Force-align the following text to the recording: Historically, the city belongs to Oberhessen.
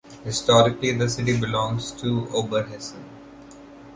Historically, 0.23 0.93
the 0.93 1.07
city 1.07 1.39
belongs 1.39 1.91
to 1.91 2.25
Oberhessen. 2.33 3.03